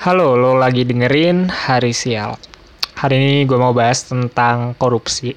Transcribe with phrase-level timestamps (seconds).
[0.00, 2.32] Halo, lo lagi dengerin Hari Sial.
[2.96, 5.36] Hari ini gue mau bahas tentang korupsi.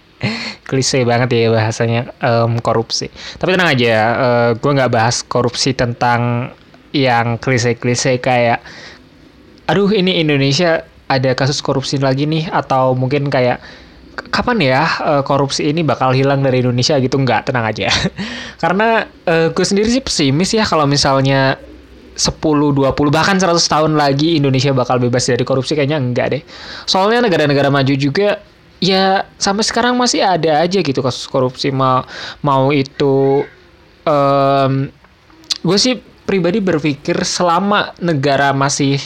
[0.64, 3.12] Klise banget ya bahasanya em, korupsi.
[3.36, 6.48] Tapi tenang aja, eh, gue nggak bahas korupsi tentang
[6.96, 8.64] yang klise-klise kayak,
[9.68, 13.60] aduh ini Indonesia ada kasus korupsi lagi nih, atau mungkin kayak
[14.32, 17.92] kapan ya eh, korupsi ini bakal hilang dari Indonesia gitu nggak tenang aja
[18.64, 21.60] karena eh, gue sendiri sih pesimis ya kalau misalnya
[22.18, 26.42] 10, 20, bahkan 100 tahun lagi Indonesia bakal bebas dari korupsi kayaknya enggak deh.
[26.82, 28.42] Soalnya negara-negara maju juga
[28.82, 32.06] ya sampai sekarang masih ada aja gitu kasus korupsi mau
[32.42, 33.42] mau itu
[34.06, 34.90] em
[35.58, 39.02] gue sih pribadi berpikir selama negara masih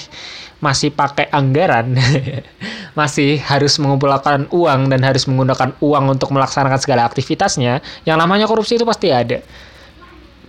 [0.61, 1.97] masih pakai anggaran
[2.99, 8.77] masih harus mengumpulkan uang dan harus menggunakan uang untuk melaksanakan segala aktivitasnya yang namanya korupsi
[8.77, 9.41] itu pasti ada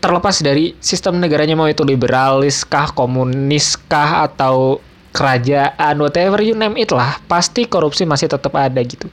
[0.03, 4.83] terlepas dari sistem negaranya mau itu liberalis kah, komunis kah, atau
[5.15, 9.07] kerajaan, whatever you name it lah, pasti korupsi masih tetap ada gitu.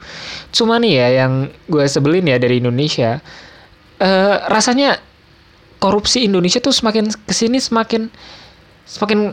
[0.51, 3.23] Cuma nih ya yang gue sebelin ya dari Indonesia,
[4.03, 4.99] eh rasanya
[5.79, 8.11] korupsi Indonesia tuh semakin ke sini semakin
[8.83, 9.31] semakin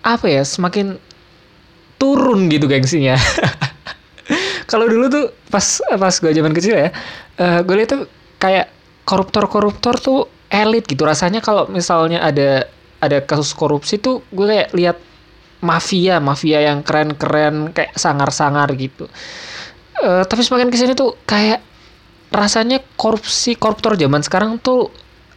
[0.00, 0.96] apa ya, semakin
[2.00, 3.20] turun gitu gengsinya.
[4.70, 6.88] Kalau dulu tuh pas pas gue zaman kecil ya,
[7.36, 8.08] eh gue lihat tuh
[8.40, 8.72] kayak
[9.04, 10.20] koruptor-koruptor tuh
[10.54, 11.02] elit gitu.
[11.02, 12.70] Rasanya kalau misalnya ada
[13.02, 14.96] ada kasus korupsi tuh gue kayak lihat
[15.64, 19.10] mafia mafia yang keren-keren kayak sangar-sangar gitu.
[19.98, 21.58] Eh, tapi semakin ke sini tuh kayak
[22.30, 24.90] rasanya korupsi koruptor zaman sekarang tuh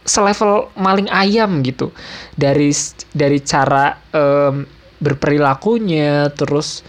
[0.06, 1.92] selevel maling ayam gitu.
[2.34, 2.72] Dari
[3.12, 4.64] dari cara em,
[4.98, 6.82] berperilakunya terus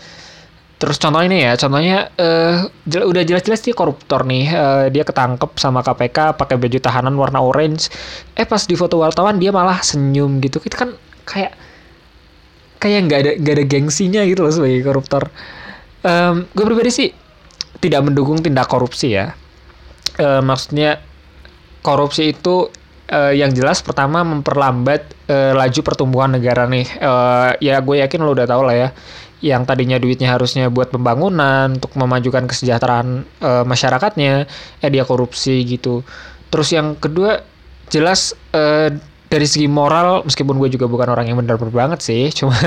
[0.80, 4.46] Terus contoh ini ya, contohnya eh jel- udah jelas-jelas dia koruptor nih.
[4.48, 7.92] Eh, dia ketangkep sama KPK pakai baju tahanan warna orange.
[8.32, 10.64] Eh pas di foto wartawan dia malah senyum gitu.
[10.64, 10.96] Itu kan
[11.28, 11.52] kayak
[12.80, 15.28] kayak nggak ada nggak ada gengsinya gitu loh sebagai koruptor.
[16.00, 17.10] Em, gue pribadi sih
[17.84, 19.36] tidak mendukung tindak korupsi ya.
[20.16, 21.04] Eh, maksudnya
[21.84, 22.72] korupsi itu
[23.12, 26.88] eh, yang jelas pertama memperlambat eh, laju pertumbuhan negara nih.
[26.88, 28.90] Eh, ya gue yakin lo udah tau lah ya.
[29.40, 33.08] Yang tadinya duitnya harusnya buat pembangunan untuk memajukan kesejahteraan
[33.40, 34.34] eh, masyarakatnya,
[34.84, 36.04] eh dia korupsi gitu.
[36.52, 37.44] Terus yang kedua
[37.88, 38.92] jelas eh,
[39.30, 42.58] dari segi moral meskipun gue juga bukan orang yang benar-benar banget sih, cuma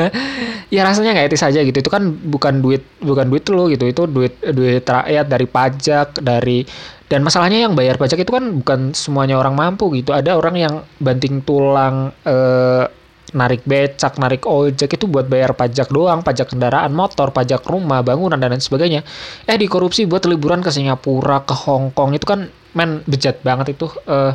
[0.73, 1.79] ya rasanya nggak etis aja gitu.
[1.83, 6.65] Itu kan bukan duit bukan duit lo gitu, itu duit duit rakyat dari pajak dari
[7.13, 10.17] dan masalahnya yang bayar pajak itu kan bukan semuanya orang mampu gitu.
[10.17, 12.89] Ada orang yang banting tulang eh,
[13.33, 18.37] narik becak, narik ojek itu buat bayar pajak doang, pajak kendaraan motor, pajak rumah, bangunan
[18.37, 19.01] dan lain sebagainya.
[19.49, 23.89] Eh dikorupsi buat liburan ke Singapura, ke Hong Kong itu kan men bejat banget itu.
[24.09, 24.33] Eh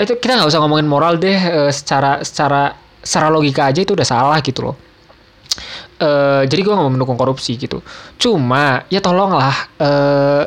[0.00, 4.06] itu kita nggak usah ngomongin moral deh, eh, secara secara secara logika aja itu udah
[4.06, 4.76] salah gitu loh.
[6.00, 7.80] Eh jadi gue nggak mau mendukung korupsi gitu.
[8.20, 10.44] Cuma ya tolonglah eh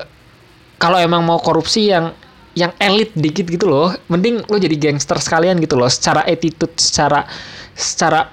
[0.77, 2.13] kalau emang mau korupsi yang
[2.53, 5.89] yang elit dikit gitu loh, mending lo jadi gangster sekalian gitu loh.
[5.89, 7.25] Secara attitude, secara
[7.73, 8.29] secara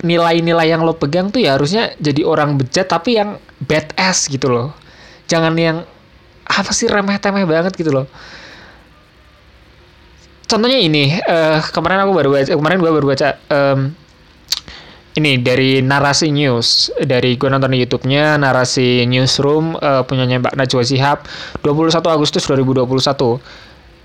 [0.00, 4.72] nilai-nilai yang lo pegang tuh ya harusnya jadi orang bejat tapi yang badass gitu loh.
[5.28, 5.84] Jangan yang
[6.50, 8.06] apa sih remeh-temeh banget gitu loh.
[10.50, 13.94] Contohnya ini, eh kemarin aku baru baca, kemarin gua baru baca em,
[15.18, 20.82] ini dari narasi news dari gue nonton di YouTube-nya narasi newsroom eh, punyanya Mbak Najwa
[20.86, 21.18] Shihab
[21.66, 22.86] 21 Agustus 2021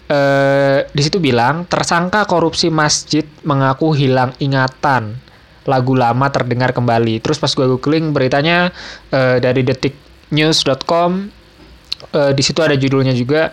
[0.06, 5.18] eh di situ bilang tersangka korupsi masjid mengaku hilang ingatan.
[5.66, 7.18] Lagu lama terdengar kembali.
[7.26, 8.70] Terus pas gue googling beritanya
[9.10, 11.12] eh, dari detiknews.com
[12.14, 13.50] eh, di situ ada judulnya juga.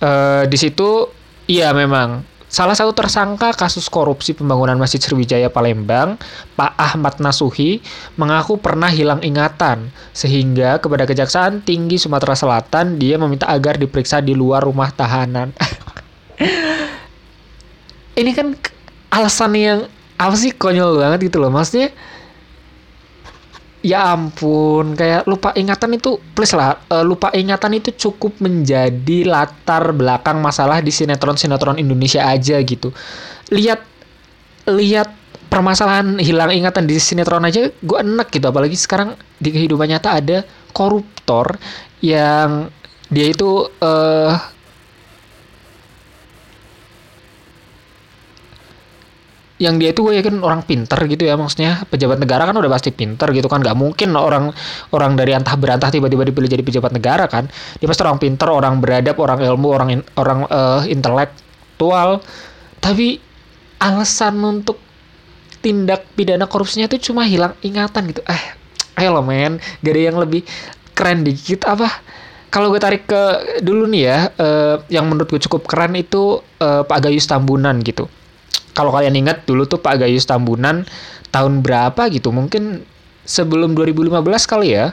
[0.00, 1.08] Eh di situ
[1.44, 6.14] iya memang salah satu tersangka kasus korupsi pembangunan Masjid Sriwijaya Palembang,
[6.54, 7.82] Pak Ahmad Nasuhi,
[8.14, 14.38] mengaku pernah hilang ingatan sehingga kepada Kejaksaan Tinggi Sumatera Selatan dia meminta agar diperiksa di
[14.38, 15.50] luar rumah tahanan.
[18.22, 18.54] Ini kan
[19.10, 19.78] alasan yang
[20.14, 21.90] apa sih konyol banget gitu loh maksudnya
[23.84, 29.92] Ya ampun, kayak lupa ingatan itu please lah, eh, lupa ingatan itu cukup menjadi latar
[29.92, 32.88] belakang masalah di sinetron-sinetron Indonesia aja gitu.
[33.52, 33.84] Lihat
[34.72, 35.12] lihat
[35.52, 40.38] permasalahan hilang ingatan di sinetron aja gue enek gitu apalagi sekarang di kehidupan nyata ada
[40.72, 41.60] koruptor
[42.00, 42.72] yang
[43.12, 44.53] dia itu eh
[49.54, 52.90] yang dia itu gue yakin orang pinter gitu ya maksudnya pejabat negara kan udah pasti
[52.90, 53.62] pinter gitu kan.
[53.62, 54.50] Nggak mungkin orang
[54.90, 57.46] orang dari antah berantah tiba-tiba dipilih jadi pejabat negara kan.
[57.78, 62.18] Dia pasti orang pinter orang beradab orang ilmu orang in- orang eh, intelektual.
[62.82, 63.22] Tapi
[63.78, 64.82] alasan untuk
[65.62, 68.26] tindak pidana korupsinya tuh cuma hilang ingatan gitu.
[68.26, 68.42] Eh
[68.98, 69.62] ayo lo men.
[69.86, 70.42] Gak ada yang lebih
[70.98, 71.62] keren dikit.
[71.62, 71.86] Apa?
[72.50, 73.22] Kalau gue tarik ke
[73.62, 78.06] dulu nih ya uh, yang menurut gue cukup keren itu uh, Pak Gayus Tambunan gitu
[78.74, 80.82] kalau kalian ingat dulu tuh Pak Gayus Tambunan
[81.30, 82.34] tahun berapa gitu?
[82.34, 82.82] Mungkin
[83.24, 84.92] sebelum 2015 kali ya.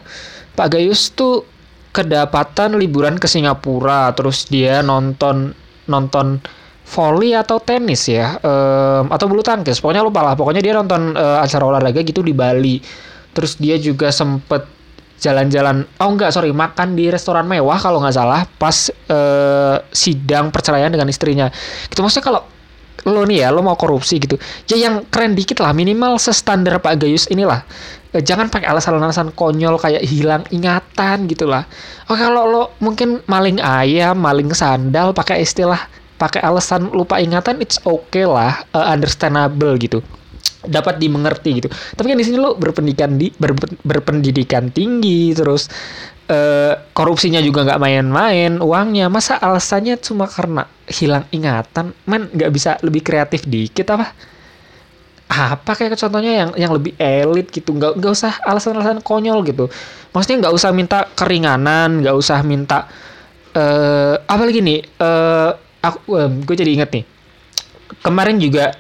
[0.54, 1.44] Pak Gayus tuh
[1.92, 5.52] kedapatan liburan ke Singapura terus dia nonton
[5.92, 6.40] nonton
[6.88, 9.80] volley atau tenis ya um, atau bulu tangkis.
[9.80, 12.80] Pokoknya lupa lah pokoknya dia nonton uh, acara olahraga gitu di Bali.
[13.32, 14.68] Terus dia juga sempet
[15.22, 20.92] jalan-jalan oh enggak sorry makan di restoran mewah kalau nggak salah pas uh, sidang perceraian
[20.92, 21.48] dengan istrinya.
[21.88, 22.42] Gitu maksudnya kalau
[23.08, 24.38] lo nih ya lo mau korupsi gitu.
[24.70, 27.66] Ya yang keren dikit lah minimal sestandar Pak Gayus inilah.
[28.12, 31.64] Eh, jangan pakai alasan-alasan konyol kayak hilang ingatan gitulah
[32.12, 35.80] oh kalau lo mungkin maling ayam maling sandal pakai istilah
[36.20, 40.04] pakai alasan lupa ingatan it's okay lah uh, understandable gitu
[40.62, 41.70] dapat dimengerti gitu.
[41.70, 45.66] Tapi kan di sini lo berpendidikan di ber, berpendidikan tinggi terus
[46.30, 49.10] uh, korupsinya juga nggak main-main uangnya.
[49.10, 51.98] Masa alasannya cuma karena hilang ingatan?
[52.06, 54.14] Men nggak bisa lebih kreatif dikit apa?
[55.32, 57.74] Apa kayak contohnya yang yang lebih elit gitu?
[57.74, 59.66] Nggak nggak usah alasan-alasan konyol gitu.
[60.14, 62.86] Maksudnya nggak usah minta keringanan nggak usah minta
[63.56, 67.06] uh, apa lagi nih uh, aku um, gue jadi inget nih.
[68.02, 68.76] Kemarin juga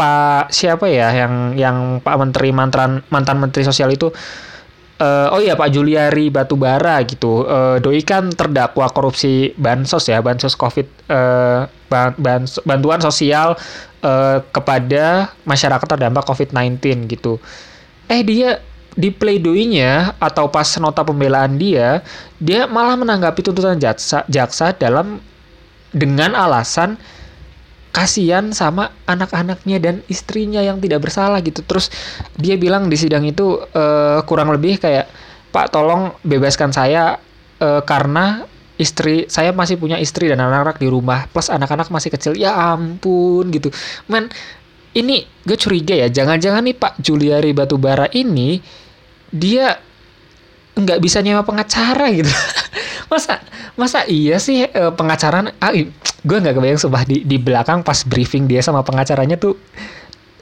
[0.00, 4.08] Pak siapa ya yang yang Pak Menteri mantan mantan Menteri Sosial itu?
[5.00, 7.44] Uh, oh iya Pak Juliari Batubara gitu.
[7.44, 13.56] Uh, doi kan terdakwa korupsi bansos ya bansos covid uh, ban, ban, bantuan sosial
[14.04, 17.40] uh, kepada masyarakat terdampak COVID-19 gitu.
[18.08, 18.60] Eh dia
[18.96, 22.04] di pleidoinya atau pas nota pembelaan dia
[22.42, 25.22] dia malah menanggapi tuntutan jaksa jaksa dalam
[25.94, 26.98] dengan alasan
[27.90, 31.62] kasihan sama anak-anaknya dan istrinya yang tidak bersalah gitu.
[31.66, 31.90] Terus
[32.38, 35.10] dia bilang di sidang itu uh, kurang lebih kayak
[35.50, 37.18] Pak tolong bebaskan saya
[37.58, 38.46] uh, karena
[38.78, 42.32] istri saya masih punya istri dan anak-anak di rumah plus anak-anak masih kecil.
[42.38, 43.74] Ya ampun gitu.
[44.06, 44.30] Men
[44.94, 48.62] ini gue curiga ya jangan-jangan nih Pak Juliari Batubara ini
[49.30, 49.78] dia
[50.78, 52.30] nggak bisa nyewa pengacara gitu.
[53.10, 53.42] masa
[53.74, 55.74] masa iya sih uh, pengacara ah,
[56.20, 59.56] gue nggak kebayang sumpah di di belakang pas briefing dia sama pengacaranya tuh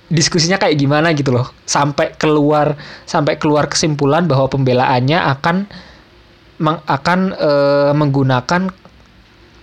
[0.08, 1.52] diskusinya kayak gimana gitu loh.
[1.68, 5.56] Sampai keluar sampai keluar kesimpulan bahwa pembelaannya akan
[6.58, 8.72] meng, akan uh, menggunakan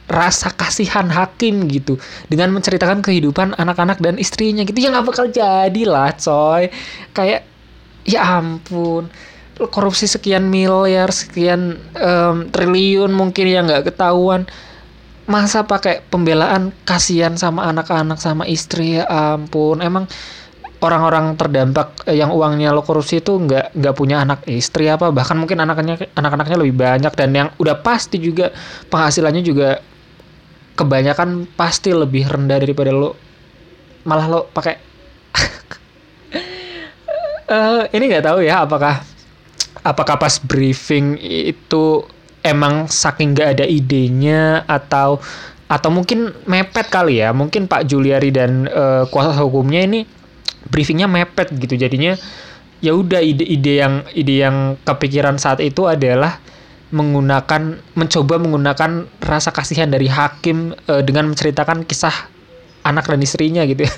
[0.05, 1.97] rasa kasihan hakim gitu.
[2.29, 4.77] Dengan menceritakan kehidupan anak-anak dan istrinya gitu.
[4.77, 6.69] Ya nggak bakal jadi lah coy.
[7.11, 7.43] Kayak
[8.05, 9.09] ya ampun.
[9.55, 14.45] Korupsi sekian miliar sekian um, triliun mungkin yang nggak ketahuan
[15.25, 19.01] masa pakai pembelaan kasihan sama anak-anak sama istri?
[19.01, 20.05] Ya ampun emang
[20.83, 25.09] orang-orang terdampak eh, yang uangnya lo korupsi itu nggak nggak punya anak istri apa?
[25.09, 28.53] Bahkan mungkin anaknya anak-anaknya lebih banyak dan yang udah pasti juga
[28.93, 29.81] penghasilannya juga
[30.77, 33.17] kebanyakan pasti lebih rendah daripada lo.
[34.05, 34.77] Malah lo pakai
[37.49, 39.01] uh, ini nggak tahu ya apakah
[39.81, 42.05] apakah pas briefing itu
[42.45, 45.17] emang saking nggak ada idenya atau
[45.65, 47.33] atau mungkin mepet kali ya.
[47.33, 50.05] Mungkin Pak Juliari dan uh, kuasa hukumnya ini
[50.69, 51.73] briefingnya mepet gitu.
[51.73, 52.13] Jadinya
[52.85, 56.37] ya udah ide-ide yang ide yang kepikiran saat itu adalah
[56.93, 62.13] menggunakan mencoba menggunakan rasa kasihan dari hakim uh, dengan menceritakan kisah
[62.85, 63.93] anak dan istrinya gitu ya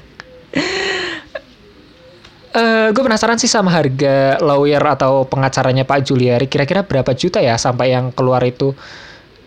[2.58, 6.50] Uh, gue penasaran sih sama harga lawyer atau pengacaranya Pak Juliari.
[6.50, 8.74] Kira-kira berapa juta ya sampai yang keluar itu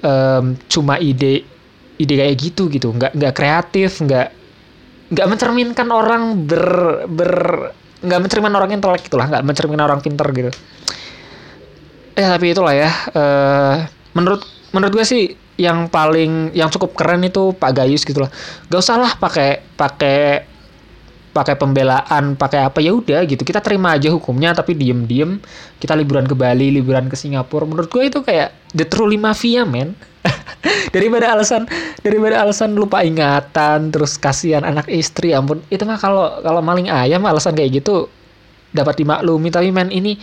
[0.07, 1.43] um, cuma ide
[1.99, 4.31] ide kayak gitu gitu, nggak nggak kreatif, nggak
[5.11, 6.65] nggak mencerminkan orang ber
[7.11, 7.33] ber
[7.99, 10.51] nggak mencerminkan orang intelek gitulah, nggak mencerminkan orang pinter gitu.
[12.15, 12.95] Ya tapi itulah ya.
[13.11, 18.31] Uh, menurut menurut gue sih yang paling yang cukup keren itu Pak Gayus gitu lah.
[18.71, 20.47] Gak usah lah pakai pakai
[21.31, 23.43] pakai pembelaan, pakai apa ya udah gitu.
[23.47, 25.39] Kita terima aja hukumnya tapi diem-diem
[25.79, 27.67] kita liburan ke Bali, liburan ke Singapura.
[27.67, 29.95] Menurut gue itu kayak the truly mafia, men.
[30.95, 31.65] daripada alasan
[32.05, 35.65] daripada alasan lupa ingatan, terus kasihan anak istri, ampun.
[35.73, 38.13] Itu mah kalau kalau maling ayam alasan kayak gitu
[38.77, 40.21] dapat dimaklumi, tapi men ini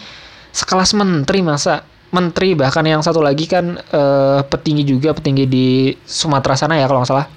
[0.53, 6.55] sekelas menteri masa menteri bahkan yang satu lagi kan uh, petinggi juga petinggi di Sumatera
[6.55, 7.27] sana ya kalau nggak salah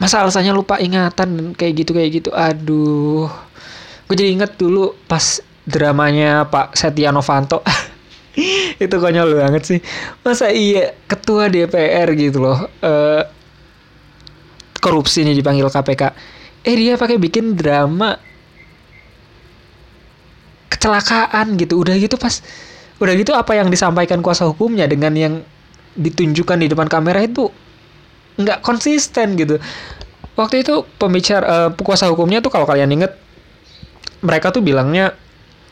[0.00, 2.30] masa alasannya lupa ingatan kayak gitu kayak gitu.
[2.32, 3.28] Aduh.
[4.08, 5.38] Gue jadi inget dulu pas
[5.68, 7.60] dramanya Pak Setia Novanto.
[8.82, 9.78] Itu konyol banget sih.
[10.24, 13.22] Masa iya ketua DPR gitu loh uh,
[14.80, 16.02] korupsi nih dipanggil KPK
[16.64, 18.16] eh dia pakai bikin drama
[20.72, 21.76] kecelakaan gitu.
[21.84, 22.40] Udah gitu pas
[23.00, 25.34] udah gitu apa yang disampaikan kuasa hukumnya dengan yang
[25.96, 27.48] ditunjukkan di depan kamera itu
[28.38, 29.58] nggak konsisten gitu.
[30.38, 33.12] Waktu itu pembicara uh, kuasa hukumnya tuh kalau kalian inget
[34.24, 35.16] mereka tuh bilangnya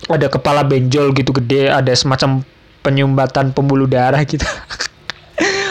[0.09, 2.41] ada kepala benjol gitu gede ada semacam
[2.81, 4.45] penyumbatan pembuluh darah gitu.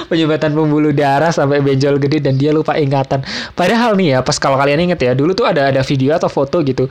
[0.08, 3.28] Penyumbatan pembuluh darah sampai benjol gede dan dia lupa ingatan.
[3.58, 6.64] Padahal nih ya pas kalau kalian inget ya dulu tuh ada ada video atau foto
[6.64, 6.88] gitu.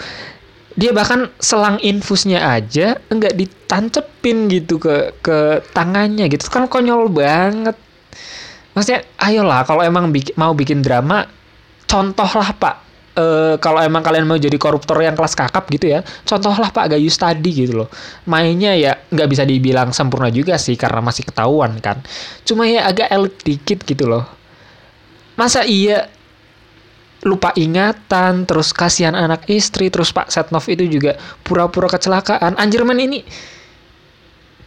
[0.76, 6.45] Dia bahkan selang infusnya aja enggak ditancepin gitu ke ke tangannya gitu.
[6.53, 7.76] Kan konyol banget
[8.76, 11.25] maksudnya ayolah kalau emang bikin, mau bikin drama
[11.88, 16.68] contohlah pak Uh, kalau emang kalian mau jadi koruptor yang kelas kakap gitu ya, contohlah
[16.68, 17.88] Pak Gayus tadi gitu loh.
[18.28, 22.04] Mainnya ya nggak bisa dibilang sempurna juga sih karena masih ketahuan kan.
[22.45, 24.28] Cuma ya agak elit dikit gitu loh.
[25.40, 26.12] Masa iya
[27.25, 32.61] lupa ingatan, terus kasihan anak istri, terus Pak Setnov itu juga pura-pura kecelakaan.
[32.61, 33.25] Anjir men ini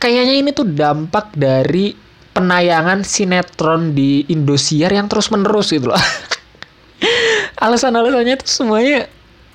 [0.01, 1.93] kayaknya ini tuh dampak dari
[2.33, 5.99] penayangan sinetron di Indosiar yang terus menerus gitu loh.
[7.65, 9.09] Alasan-alasannya itu semuanya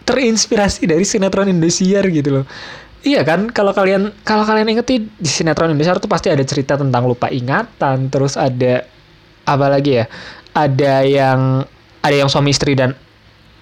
[0.04, 2.46] terinspirasi dari sinetron Indosiar gitu loh.
[3.04, 7.04] Iya kan, kalau kalian kalau kalian inget di sinetron Indosiar tuh pasti ada cerita tentang
[7.04, 8.84] lupa ingatan, terus ada
[9.44, 10.06] apa lagi ya?
[10.56, 11.40] Ada yang
[12.00, 12.96] ada yang suami istri dan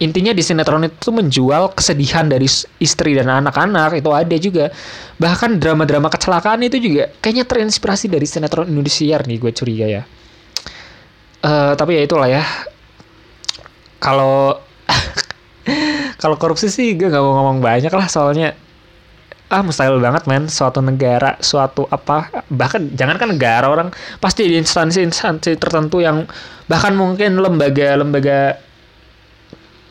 [0.03, 2.51] intinya di sinetron itu menjual kesedihan dari
[2.83, 4.67] istri dan anak-anak itu ada juga.
[5.23, 10.03] Bahkan drama-drama kecelakaan itu juga kayaknya terinspirasi dari sinetron Indonesia nih gue curiga ya.
[11.43, 12.43] Uh, tapi ya itulah ya.
[14.03, 14.59] Kalau
[16.23, 18.59] kalau korupsi sih gue nggak mau ngomong banyak lah soalnya
[19.55, 20.51] ah mustahil banget men.
[20.51, 23.95] Suatu negara suatu apa bahkan jangan kan negara orang.
[24.19, 26.27] Pasti di instansi-instansi tertentu yang
[26.67, 28.72] bahkan mungkin lembaga-lembaga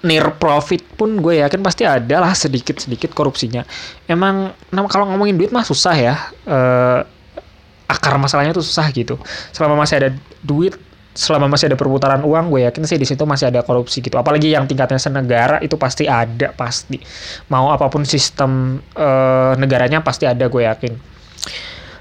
[0.01, 3.61] near profit pun gue yakin pasti ada lah sedikit-sedikit korupsinya.
[4.09, 4.53] Emang
[4.89, 6.15] kalau ngomongin duit mah susah ya.
[6.45, 7.05] Uh,
[7.85, 9.19] akar masalahnya tuh susah gitu.
[9.51, 10.09] Selama masih ada
[10.41, 10.73] duit,
[11.11, 14.15] selama masih ada perputaran uang, gue yakin sih di situ masih ada korupsi gitu.
[14.15, 16.97] Apalagi yang tingkatnya senegara itu pasti ada pasti.
[17.51, 20.93] Mau apa pun sistem uh, negaranya pasti ada gue yakin.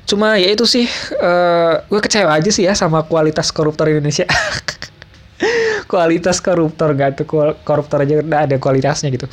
[0.07, 0.87] Cuma ya itu sih,
[1.21, 4.26] uh, gue kecewa aja sih ya sama kualitas koruptor Indonesia.
[5.90, 7.26] kualitas koruptor gak tuh
[7.66, 9.26] koruptor aja udah ada kualitasnya gitu.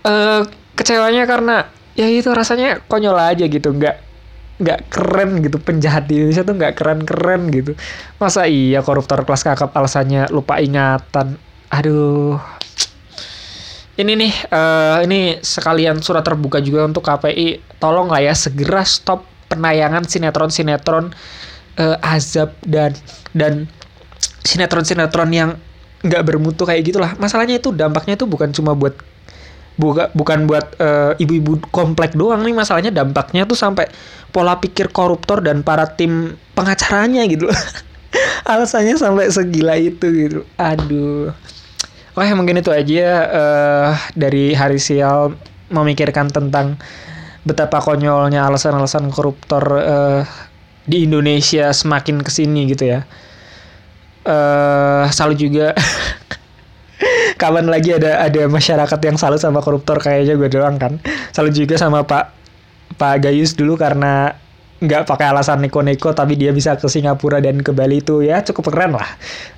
[0.00, 4.06] Uh, kecewanya karena ya itu rasanya konyol aja gitu, nggak
[4.56, 7.76] nggak keren gitu penjahat di Indonesia tuh nggak keren-keren gitu.
[8.16, 11.36] Masa iya koruptor kelas kakap alasannya lupa ingatan.
[11.68, 12.40] Aduh.
[13.96, 17.80] Ini nih, uh, ini sekalian surat terbuka juga untuk KPI.
[17.80, 21.16] Tolong lah ya segera stop penayangan sinetron-sinetron
[21.80, 22.92] uh, azab dan
[23.32, 23.68] dan
[24.46, 25.50] sinetron-sinetron yang
[26.06, 27.18] nggak bermutu kayak gitulah.
[27.18, 28.94] Masalahnya itu dampaknya itu bukan cuma buat
[29.76, 33.90] buka, bukan buat uh, ibu-ibu komplek doang nih masalahnya dampaknya tuh sampai
[34.32, 37.48] pola pikir koruptor dan para tim pengacaranya gitu
[38.50, 41.36] alasannya sampai segila itu gitu aduh
[42.16, 45.36] Oke mungkin itu aja uh, dari hari sial
[45.68, 46.80] memikirkan tentang
[47.44, 50.24] betapa konyolnya alasan-alasan koruptor uh,
[50.88, 53.04] di Indonesia semakin ke sini gitu ya.
[54.26, 55.70] Uh, salut juga
[57.40, 60.98] kapan lagi ada ada masyarakat yang salut sama koruptor kayaknya gue doang kan.
[61.30, 62.34] Salut juga sama Pak
[62.98, 64.34] Pak Gayus dulu karena
[64.76, 68.74] nggak pakai alasan neko-neko tapi dia bisa ke Singapura dan ke Bali itu ya cukup
[68.74, 69.08] keren lah.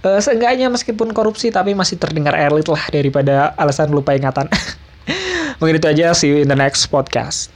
[0.04, 4.46] Uh, seenggaknya meskipun korupsi tapi masih terdengar elit lah daripada alasan lupa ingatan.
[5.58, 7.50] Mungkin itu aja see you in the next podcast.